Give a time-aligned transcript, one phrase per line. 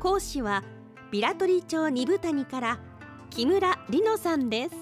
[0.00, 0.64] 講師は
[1.10, 2.78] ビラトリ町二部谷から
[3.28, 4.74] 木村里乃さんです。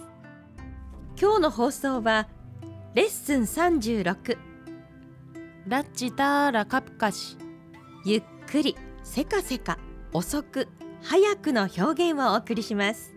[1.20, 2.28] 今日の放送は
[2.94, 4.38] レッスン36
[5.66, 7.36] ラッチターラカプカシ。
[8.04, 9.76] ゆっくりせかせか
[10.12, 10.68] 遅く
[11.02, 13.12] 早くの表現をお送りします。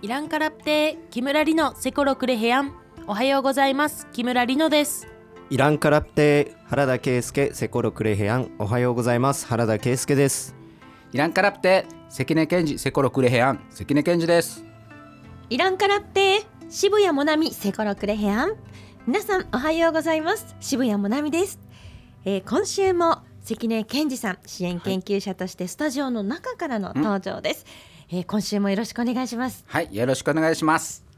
[0.00, 2.74] イランカラプテ木村里乃セコロクレヘアン。
[3.06, 4.08] おはようございます。
[4.12, 5.11] 木村里乃です。
[5.52, 9.44] イランカラプテ原田圭介セコロクレヘアンおはようございます。
[9.48, 10.54] 原田圭介です。
[11.12, 14.64] イランカラプテ関根健治セコロクレヘアン関根健治です。
[15.50, 18.54] イランカラプテ渋谷もなみセコロクレヘアン。
[19.06, 20.56] 皆さんおはようございます。
[20.58, 21.60] 渋谷もなみです、
[22.24, 27.66] えー、今週も関根健二さん支援研究者としてスタジオの中からの登場です、
[28.08, 29.66] えー、今週もよろしくお願いします。
[29.68, 31.11] はいよろしくお願いします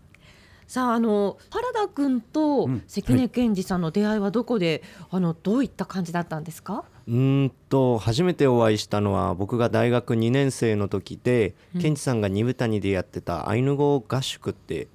[0.66, 6.84] さああの原田君と関根健二さんの出会いはどこで、あのどういった感じだったんですか？
[7.06, 14.88] うんと初めてお会いしたのは僕が大学2年生の時で、うん、健二さんが二部谷でやってたアイヌ語合宿って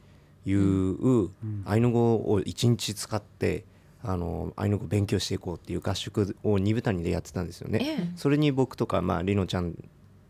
[0.45, 1.31] いう、うん、
[1.65, 3.63] アイヌ語を一日使って
[4.01, 7.79] あのアイヌ語勉強していこうっていう合宿を二部谷でやってたんですよね。
[7.99, 9.75] ええ、それに僕とかまありのちゃん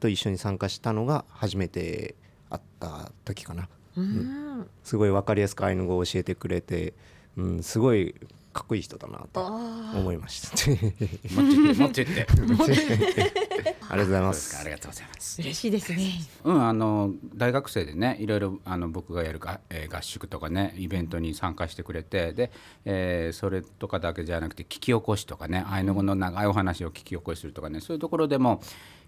[0.02, 2.16] と一緒に参加したのが初めて
[2.50, 3.70] 会った時かな。
[4.00, 6.94] うん、すごい分かりやすくアイヌ語を教えてくれて、
[7.38, 8.16] うん、すごい
[8.52, 10.50] かっこいい人だなと思いました。
[11.82, 12.28] もっと言って。
[13.90, 14.58] ありがとうございます。
[14.60, 15.42] ありがとうございます。
[15.42, 16.12] 嬉しいですね。
[16.44, 22.52] うん、あの大学生でね、いろいろあの僕がやるが、えー、合宿とかね、イベントに参加してくれて、で、
[22.86, 28.62] えー、それとかだけじゃなくて聞き起こしとかね、アイヌ語の長いお話を聞き起こしするとかね、そういうところでも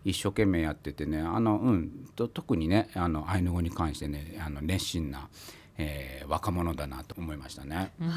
[0.03, 5.29] 一生懸命やっててね、あのうんと特にね、あのアイヌ語に関してね、あの熱心な、
[5.77, 7.91] えー、若者だなと思いましたね。
[7.99, 8.11] うん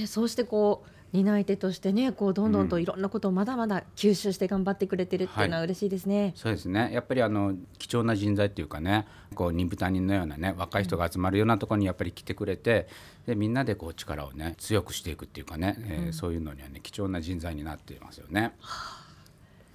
[0.00, 6.22] ね、そうしてこう担い手としてねこうどんどんといろんなことをまだまだ吸収して頑張ってくれてるっていうのは嬉しいですね。
[6.22, 12.86] はい、そうですねやっぱりあの貴重な人材っていうかねこう二部谷のようなね若い人が集まるようなところにやっぱり来てくれて
[13.26, 18.52] でみんなでこう力をね強くしていくっていうかね、うん、えー、そういうのにはね貴重な人材になっていますよね。
[18.60, 18.96] は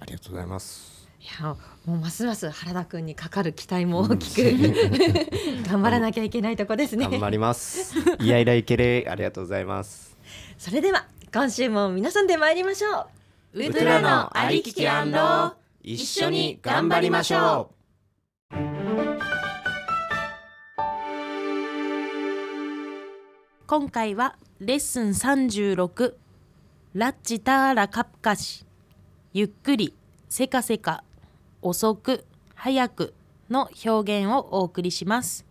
[0.00, 0.95] ありがとうございます。
[1.26, 4.58] いやもうますます原田君にかかる期待も大きく、うん、
[5.68, 7.08] 頑張らなきゃいけないとこですね。
[7.08, 7.98] 頑張ります。
[8.20, 10.16] いやいらいけれありがとうございます。
[10.56, 13.08] それでは今週も皆さんで参りましょ
[13.54, 13.66] う。
[13.66, 14.86] ウトラのありきき
[15.82, 18.56] 一緒に頑張りましょう。
[23.66, 26.14] 今回はレッスン36
[26.94, 28.64] ラッチターラカプカシ
[29.32, 29.92] ゆっくり
[30.28, 31.02] せかせか
[31.62, 32.24] 遅く
[32.54, 33.14] 早く
[33.50, 35.44] の表現をお送りします。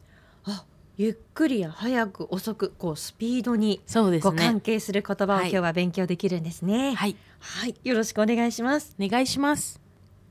[0.43, 0.65] あ、
[0.97, 6.93] ゆっくりや早く遅くこうスピードにそうですね関係する言葉を今日は勉強できるんですね。
[6.95, 8.95] はい、はい、よろしくお願いします。
[8.99, 9.81] お願いします。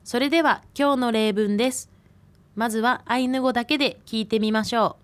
[0.05, 1.91] それでは今日の例文です。
[2.55, 4.97] まずはアイヌ語だけで聞いてみましょ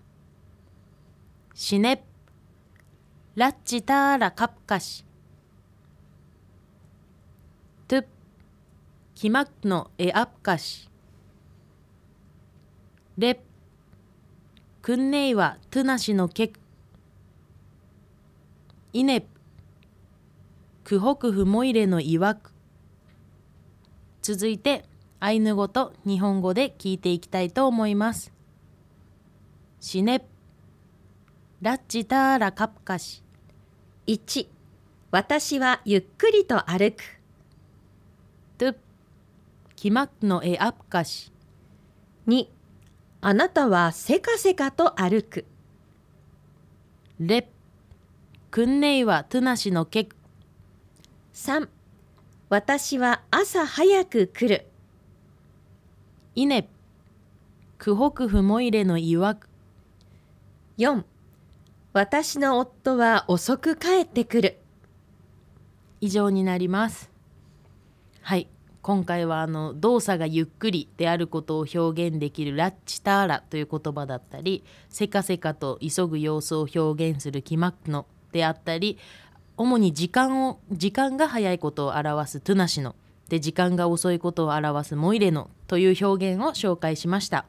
[1.53, 1.57] う。
[1.57, 2.03] シネ
[3.35, 5.05] ラッチターラカプカシ
[7.87, 8.05] トゥ
[9.21, 10.89] キマのエアプカシ
[13.19, 13.39] レ
[14.81, 16.59] クンネイはトゥナシのケク
[18.93, 19.27] イネプ
[20.85, 22.51] クホクフモイレのいわく。
[24.23, 24.85] 続いて
[25.19, 28.33] アイヌ語と日本語で聞いていきたいと思います。
[29.79, 30.25] シネ
[31.61, 33.21] ラッチターラカプカシ。
[34.07, 34.47] 1
[35.11, 37.20] 私はゆっくりと歩く。
[39.81, 41.31] キマクのエアプカシ
[42.27, 42.45] 2
[43.21, 45.47] あなたはせかせかと歩く。
[47.19, 47.49] レ
[48.51, 50.15] クンネイはトゥナシのケク
[51.33, 51.67] 3
[52.49, 54.67] 私は朝早く来る。
[56.35, 56.69] イネ
[57.79, 59.49] クホクフモイレのいわく。
[60.77, 61.03] 4
[61.93, 64.59] 私の夫は遅く帰ってくる。
[66.01, 67.09] 以上になります。
[68.21, 68.47] はい
[68.81, 78.97] 今回はあの動作がゆっくりであることを表現できるラッチターラという言葉だったりせかせかと急ぐ様子を表現するキマックノであったり
[79.55, 82.95] 主に時間を時間が早いことを表すトゥナシノ
[83.29, 87.45] で時間が遅いことを表すモイレノという表現を紹介しました。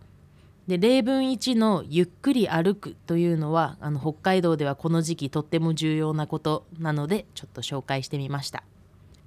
[0.69, 8.63] で例文1の「ゆっくり歩く」というのはあの北海道ではこの時期とっても重要なことなのでちょっと紹介してみました。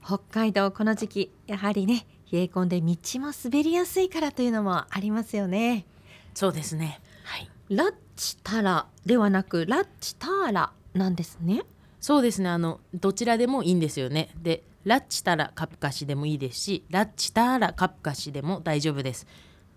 [0.05, 5.85] 北海道この時期やはりね冷え込んで道も滑りやすいからというのもありますよね。
[6.35, 6.99] そうですね。
[7.23, 7.49] はい。
[7.69, 11.63] ラッチタラではなくラッチターラなんですね。
[11.99, 12.49] そうですね。
[12.49, 14.29] あのどちらでもいいんですよね。
[14.41, 19.25] でラッチタラカプカシでもいいですしラッチターラカプカシでも大丈夫です。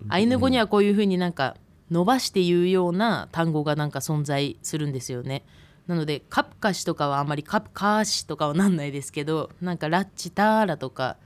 [0.09, 1.57] アイヌ語にはこういうふうになんか
[1.91, 5.43] 伸ばして言うような単語がなんか存在するんですよね
[5.89, 11.17] なのでカプカシとかはあまりカプカーシとかはなんないですけどなんかラッチターラとか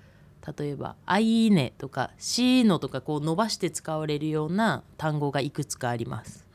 [0.59, 6.47] 例えば「アイーネ」とか「シーノ」とかこう伸ばして使われるような単語がいくつかあります。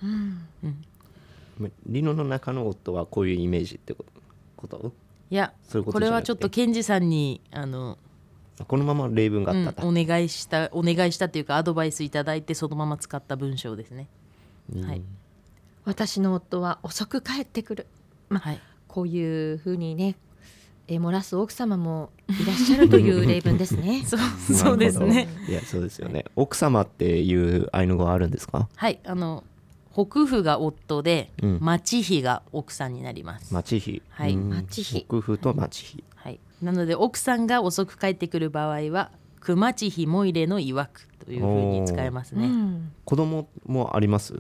[1.86, 4.18] リノの中の夫はこういうイメージってこと？
[4.58, 4.92] こと
[5.30, 7.98] いやそういうこれはちょっとケンジさんにあの
[8.68, 14.08] このまま例文があったうん、お願いしたお願いしたっていうかアドバイスいただいてそのまま使った文章ですね。
[14.84, 15.02] はい、
[15.86, 17.88] 私の夫は遅く帰ってくる
[18.30, 20.16] まあはい、こういうふうにね
[20.88, 24.04] え漏らす奥様もいらっしゃるという例文ですね。
[24.08, 24.20] そう
[24.56, 25.28] そうですね。
[25.48, 28.70] いやそうですよね、奥様っていうアイヌ語はあるんですか？
[28.76, 29.44] はい、あの
[29.94, 31.60] 北府が夫で、うん。
[31.60, 33.52] 町妃が奥さんになります。
[33.54, 34.02] 町妃。
[34.10, 34.50] はいうん。
[34.50, 35.06] 町妃。
[35.10, 36.04] 北府と町妃。
[36.16, 42.46] はい、なので奥さんが遅く帰ってくる場合は熊地妃モイレの曰くというふうに使えますね。
[42.46, 42.92] うん。
[43.06, 44.36] 子供もあります？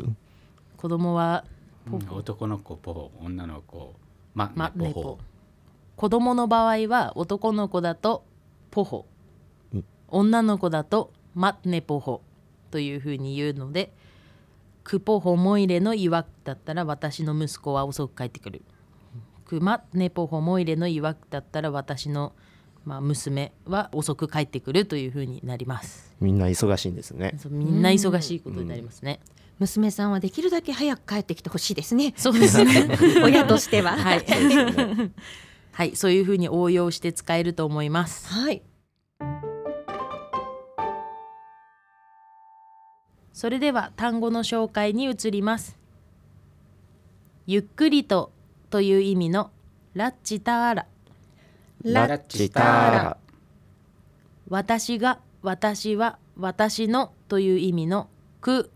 [0.78, 1.44] 子供は
[1.92, 3.96] うん男の子ポホ女の子。
[4.34, 5.20] ままねポホネポ
[5.96, 8.24] 子供の場合は男の子だと
[8.72, 9.06] ポホ、
[9.74, 9.86] うん。
[10.08, 12.22] 女の子だとマネポホ。
[12.70, 13.94] というふうに言うので
[14.84, 18.62] クポホモイレのいわくだったら私の息子は遅く帰ってくる。
[19.46, 22.34] クマネポホモイレのいわくだったら私の、
[22.84, 26.14] まあ、娘は遅く帰ってくるというふうになります。
[26.20, 27.36] みんな忙しいんですね。
[27.38, 29.22] そうみんな忙しいことになりますね、
[29.60, 32.14] 娘さんはできるだけ早く帰ってきてほしいですね。
[32.16, 32.98] そうですね。
[33.24, 33.98] 親としては。
[33.98, 34.26] はい、
[35.72, 38.28] はい、そういうふうに応用して使えると思います。
[38.28, 38.62] はい。
[43.34, 45.78] それでは単語の紹介に移ります。
[47.46, 48.32] ゆっくりと
[48.70, 49.52] という意味の
[49.94, 50.86] ラッチターラ。
[51.84, 53.18] ラッチターラ。
[54.50, 58.10] 私が、私は、私のという意味の
[58.42, 58.72] く。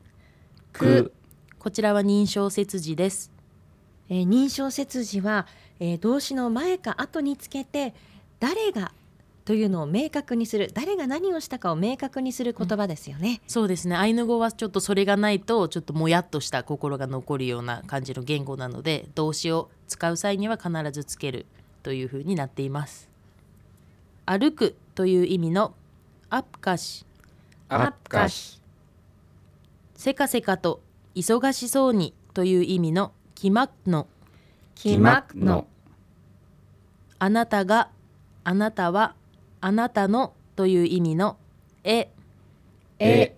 [0.72, 1.14] く
[1.60, 3.32] こちらは認証切字です。
[4.10, 5.48] えー認証切字は、
[5.80, 7.94] えー動詞の前か後につけて
[8.40, 8.92] 誰が
[9.46, 13.96] というのを明確にする誰が何をしたかを明確にする言葉ですよね、そうですね。
[13.96, 21.46] アイヌ語はちょっとそれがないとちょっともやっとした心が残るような感じの言語なので動詞を使う際には必ずつける
[21.84, 23.10] というふうになっています。
[24.26, 25.74] 歩くという意味の
[26.30, 27.06] アップカシ。
[27.68, 28.61] アッカシ
[30.02, 30.82] せかせかと
[31.14, 34.08] 忙しそうにという意味のキマッの。
[34.74, 35.68] キマクの。
[37.20, 37.92] あなたが
[38.44, 39.14] あなたは
[39.60, 41.38] あなたのという意味の
[41.84, 42.10] え。
[42.98, 43.36] え。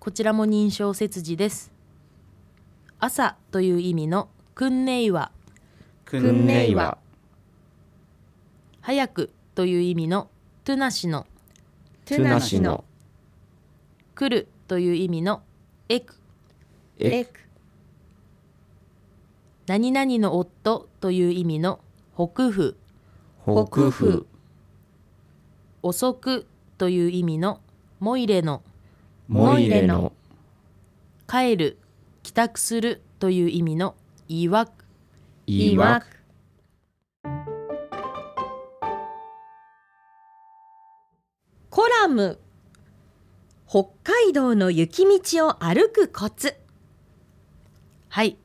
[0.00, 1.70] こちらも認証切字です。
[2.98, 5.30] 朝という意味のくんねいは。
[6.04, 6.82] くんねいは。
[6.82, 6.98] は
[8.80, 10.30] 早くという意味の
[10.64, 11.28] トゥナシの。
[12.04, 12.82] トゥナシの。
[14.16, 15.44] 来るという意味の
[15.88, 16.14] エク。
[16.98, 17.38] エク。
[19.68, 21.78] 何々の夫という意味の
[22.12, 22.76] 北府
[23.44, 24.26] 北府
[25.82, 27.60] 遅くという意味の
[28.00, 28.64] モイレの。
[29.28, 30.12] モイレの。
[31.28, 31.78] 帰る
[32.24, 33.94] 帰宅するという意味の
[34.26, 34.84] いわく。
[35.46, 36.16] いわく。
[41.70, 42.40] コラム
[43.68, 46.54] 北海道の雪道を歩くコツ。
[48.08, 48.38] はい。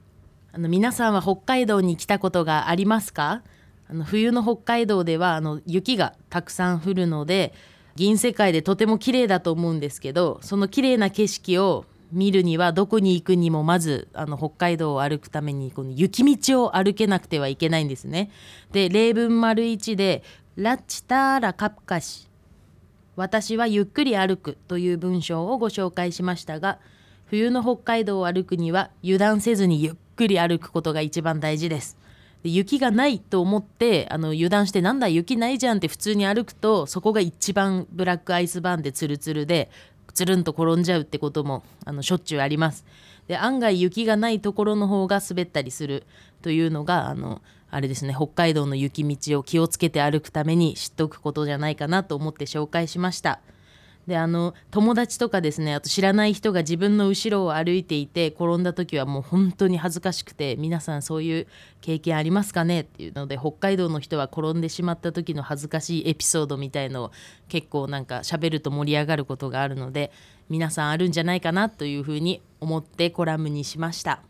[0.51, 3.43] あの皆さんは北海道に来たことがありますか？
[3.87, 7.53] あの冬の北海道ではあの雪がたくさん降るので
[7.95, 18.31] 銀世界でとても綺麗だと思うんですけどその綺麗な景色を見るにはどこに行くにもまずあの北海道を歩くためにこの雪道を歩けなくてはいけないんですね。
[18.71, 20.23] で例文丸1で
[20.57, 22.27] 「ラッチターラカプカシ」
[23.15, 26.79] 私はゆっくり歩くという文章をご紹介しましたが
[27.25, 31.97] 冬の北海道を歩くには油断せずにゆっくり歩くことが一番大事です。
[32.43, 39.69] で雪がないと思ってあの油断してなんだ雪ないじゃんって普通に歩くとそこが一番ブラックアイスバーンでツルツルで
[40.13, 42.85] つるんと転んじゃうってこともあのしょっちゅうあります。
[43.27, 46.03] で案外雪がないところの方が滑ったりする
[46.41, 47.41] というのがあの
[47.71, 53.39] あれですね北海道の雪道を気をつけて歩くために知っておくことじゃないかなと思って紹介しました。
[54.07, 61.47] であの友達とかですねあと知らない人が自分の後ろを歩いていて転んだ時はもう本当に恥ずかしくて皆さんそういう
[61.81, 62.81] 経験ありますかね？
[62.81, 67.11] っていうので北海道の人は転んでしまった時の恥ずかしいエピソードみたいのを
[67.47, 70.11] 結構なんか喋ると盛り上がることがあるので
[70.49, 74.23] 皆さんあるんじゃないかなというふうに思ってコラムにしました。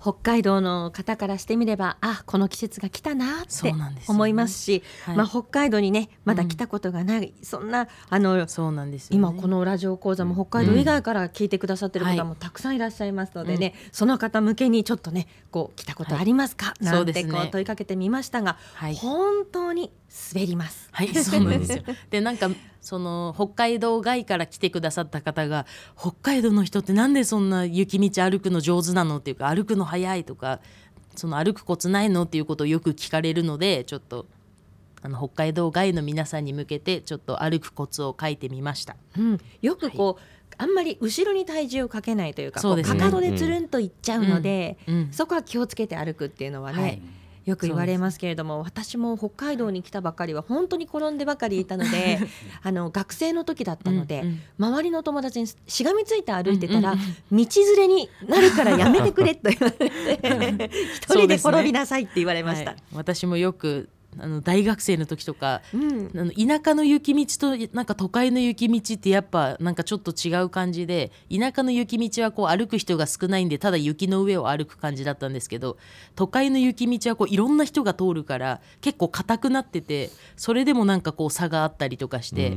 [0.00, 4.16] 北海道の方からしてみればあこの季節が来たなってそうなんですよね。
[4.16, 5.16] 思いますしはい。
[5.16, 17.24] まあ、北海道にねまだ来たことがない、そんなあのそうなんですよ、ね、今このラジオ講座も北海道以外から聞いてくださってるはい方もたくさんいらっしゃいますのでね、その方向けにちょっとねこう来たことありますか、いそなうんですね。
[17.24, 18.94] てこう問いかけてみましたが、はい。
[18.94, 19.92] 本当に
[20.34, 20.88] 滑ります。
[20.92, 21.82] はい、そうなんですよ。
[22.10, 22.48] で、なんか、
[22.80, 25.66] その北海道外から来てくださった方が。
[25.98, 30.60] 北海道の人ってなんでそんな雪道歩くの上手なのっていうか、歩くの早いとか。
[31.16, 34.26] その歩くコツないのっていうことをよく聞かれるので、ちょっと。
[35.02, 38.96] あの北海道外の皆さんに向けて、ちょっと歩くコツを書いてみました。
[39.16, 40.22] うん、よくこう、
[40.58, 47.02] あんまり後ろに体重をかけないというかそうねかかとでつるんといっちゃうので、うんうんそこは気をつけて歩くっていうのはね、はい
[47.46, 52.20] よく言われますけれども私も北海道に来たばかりは本当に転んでばかりいたので
[52.62, 57.44] あの学生の時だったので、うんうん周りの友達にしがみついて歩いてたら、うんうん。
[57.44, 62.72] 道連れになるからやめてくれと言われて 一人で転びなさいって言われました。
[62.72, 62.80] はい。
[62.94, 66.10] 私もよくあの大学生の時とかうん。
[66.14, 75.76] あの田舎の雪道となんか都会の雪道ってやっぱなんかちょっと違う感じで田舎の雪道はこう歩く人が少ないんでただ雪の上を歩く感じだったんですけど
[76.16, 82.56] 都会の雪道はこういろんな人が通るから結構硬くなっててそれでもなんかこう差があったりとかして、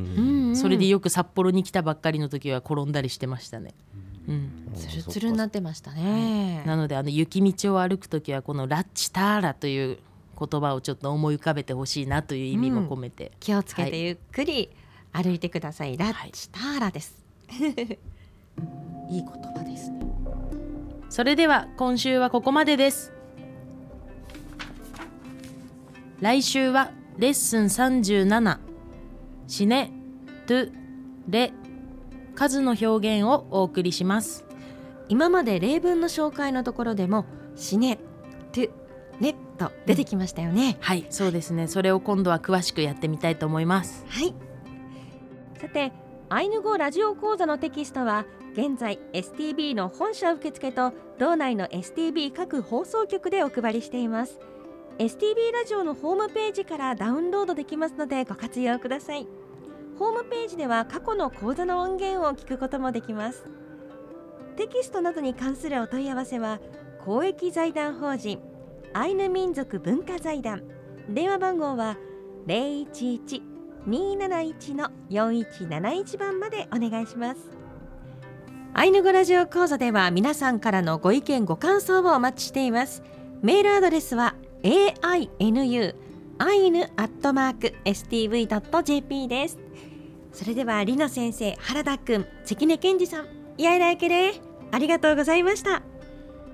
[0.55, 3.73] それでよく札幌に来たばっかりの時は転んだりしてましたね。
[4.27, 4.71] うん。
[4.75, 6.63] つるつるになってましたね。
[6.65, 9.97] なのであの雪道を歩く時はこの「ラッチターラ」という
[10.37, 14.69] 言葉をちょっと思い浮かべてほしいなという意味も込めて、気をつけはいてゆっくり
[15.11, 15.97] 歩いてください。
[15.97, 17.23] ラッチターラです。
[17.51, 17.63] いい
[19.09, 20.03] 言葉ですね。
[21.13, 23.13] それでは今週はここまでです
[26.21, 28.57] 来週はレッスン37
[29.45, 29.91] シネ
[30.47, 30.71] トゥ
[31.29, 31.53] レ
[32.33, 34.43] 数の表現をお送りします
[35.07, 37.99] 今まで例文の紹介のところでも死ね、
[39.19, 40.77] トゥ、レと出てきましたよね。
[40.79, 44.33] はいそうですねそれを今度は詳しくやってみたいと思いますはい。
[45.59, 45.91] さて、
[46.29, 54.39] アイヌ語ラジオ講座のテキストは現在 STB の本社受付と道内の STB 各放送局でお配りしています。
[54.99, 59.27] STB ラジオのホームページからダウンロードできますのでご活用ください。
[59.97, 63.45] ホームページでは過去の講座の音源を聞くこともできます。
[64.55, 66.59] テキストなどに関するお問い合わせは
[67.03, 68.39] 公益財団法人
[68.95, 70.61] アイヌ民族文化財団。
[71.09, 71.97] 電話番号は
[72.45, 73.41] 011
[73.87, 77.39] 271の4171番までお願いします。
[78.73, 83.01] アイヌ語ラジオ講座では皆さんからのご意見ご感想をお待ちしています。
[83.41, 85.95] メールアドレスは ainu
[86.37, 89.57] アイヌアットマーク stv.jp です。
[90.31, 94.33] それではりの先生原田くん関根健二さんやいらいけれ。
[94.71, 95.81] ありがとうございました。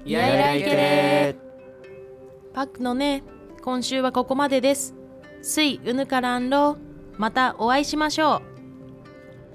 [0.05, 1.48] やいらいけれ。
[2.59, 3.23] パックのね
[3.61, 4.93] 今週はここまでです。
[5.41, 6.75] スイウヌからんろ
[7.17, 8.41] またお会いしましょ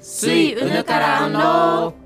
[0.01, 0.03] う。
[0.03, 2.04] スイウヌからんろ